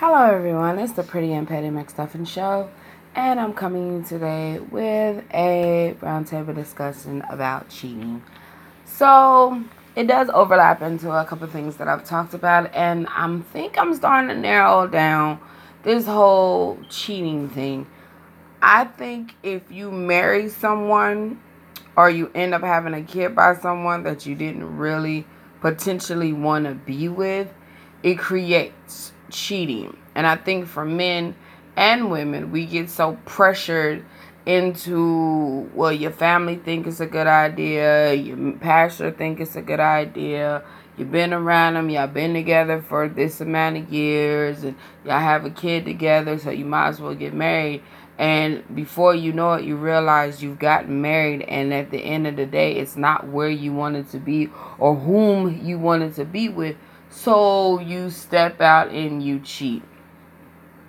[0.00, 0.78] Hello, everyone.
[0.78, 2.70] It's the Pretty and Petty McStuffin Show,
[3.16, 8.22] and I'm coming today with a roundtable discussion about cheating.
[8.84, 9.60] So,
[9.96, 13.92] it does overlap into a couple things that I've talked about, and I think I'm
[13.92, 15.40] starting to narrow down
[15.82, 17.88] this whole cheating thing.
[18.62, 21.40] I think if you marry someone
[21.96, 25.26] or you end up having a kid by someone that you didn't really
[25.60, 27.52] potentially want to be with,
[28.04, 29.96] it creates cheating.
[30.14, 31.34] And I think for men
[31.76, 34.04] and women, we get so pressured
[34.48, 39.78] into well your family think it's a good idea your pastor think it's a good
[39.78, 40.64] idea
[40.96, 44.74] you've been around them y'all been together for this amount of years and
[45.04, 47.82] y'all have a kid together so you might as well get married
[48.16, 52.34] and before you know it you realize you've gotten married and at the end of
[52.36, 56.48] the day it's not where you wanted to be or whom you wanted to be
[56.48, 56.74] with
[57.10, 59.82] so you step out and you cheat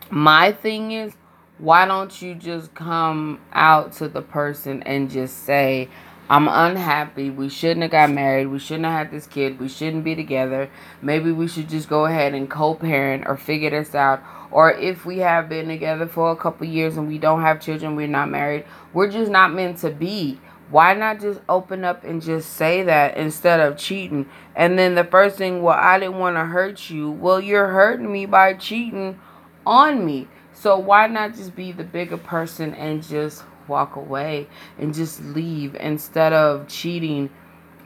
[0.09, 1.13] my thing is
[1.59, 5.89] why don't you just come out to the person and just say,
[6.29, 7.29] I'm unhappy.
[7.29, 8.47] We shouldn't have got married.
[8.47, 9.59] We shouldn't have had this kid.
[9.59, 10.69] We shouldn't be together.
[11.01, 14.23] Maybe we should just go ahead and co parent or figure this out.
[14.51, 17.95] Or if we have been together for a couple years and we don't have children,
[17.95, 20.39] we're not married, we're just not meant to be.
[20.69, 24.27] Why not just open up and just say that instead of cheating?
[24.55, 27.09] And then the first thing, well, I didn't want to hurt you.
[27.09, 29.19] Well, you're hurting me by cheating
[29.65, 30.27] on me.
[30.53, 34.47] So why not just be the bigger person and just walk away
[34.77, 37.29] and just leave instead of cheating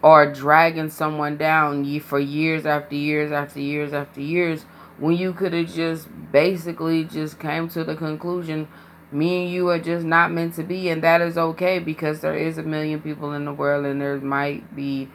[0.01, 4.65] or dragging someone down for years after years after years after years
[4.97, 8.67] when you could have just basically just came to the conclusion
[9.13, 12.35] me and you are just not meant to be and that is okay because there
[12.35, 15.09] is a million people in the world and there might be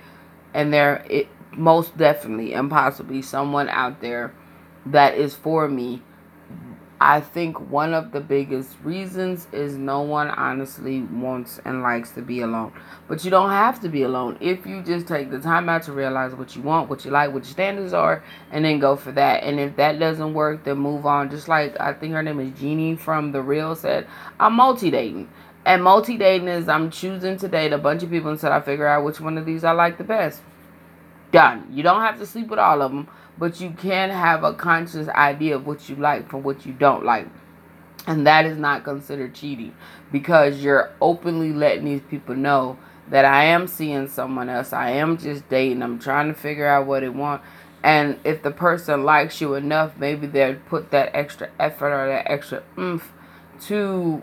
[0.54, 4.32] and there it most definitely and possibly someone out there
[4.86, 6.02] that is for me
[7.00, 12.22] I think one of the biggest reasons is no one honestly wants and likes to
[12.22, 12.72] be alone.
[13.06, 15.92] But you don't have to be alone if you just take the time out to
[15.92, 19.12] realize what you want, what you like, what your standards are, and then go for
[19.12, 19.44] that.
[19.44, 21.30] And if that doesn't work, then move on.
[21.30, 24.08] Just like I think her name is Jeannie from The Real said,
[24.40, 25.28] I'm multi dating.
[25.64, 28.88] And multi dating is I'm choosing to date a bunch of people until I figure
[28.88, 30.40] out which one of these I like the best.
[31.30, 31.68] Done.
[31.70, 33.08] You don't have to sleep with all of them
[33.38, 37.04] but you can have a conscious idea of what you like from what you don't
[37.04, 37.26] like.
[38.06, 39.74] And that is not considered cheating
[40.10, 42.78] because you're openly letting these people know
[43.08, 44.72] that I am seeing someone else.
[44.72, 45.82] I am just dating.
[45.82, 47.42] I'm trying to figure out what they want.
[47.82, 52.30] And if the person likes you enough, maybe they'll put that extra effort or that
[52.30, 53.12] extra oomph
[53.66, 54.22] to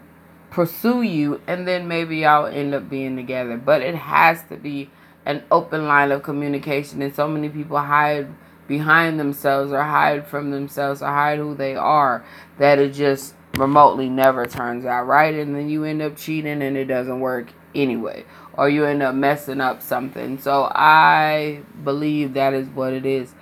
[0.49, 1.41] pursue you.
[1.47, 3.57] And then maybe y'all end up being together.
[3.57, 4.89] But it has to be
[5.25, 7.01] an open line of communication.
[7.01, 8.27] And so many people hide
[8.67, 12.25] behind themselves or hide from themselves or hide who they are
[12.57, 16.75] that it just remotely never turns out right and then you end up cheating and
[16.75, 22.53] it doesn't work anyway or you end up messing up something so i believe that
[22.53, 23.33] is what it is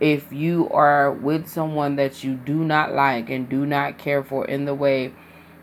[0.00, 4.44] if you are with someone that you do not like and do not care for
[4.44, 5.12] in the way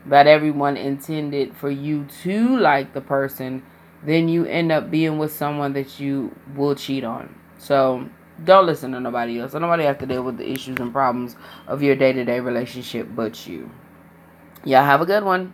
[0.06, 3.62] that everyone intended for you to like the person
[4.04, 8.08] then you end up being with someone that you will cheat on so
[8.44, 9.54] don't listen to nobody else.
[9.54, 11.36] nobody have to deal with the issues and problems
[11.68, 13.70] of your day to day relationship but you.
[14.64, 15.54] Y'all have a good one.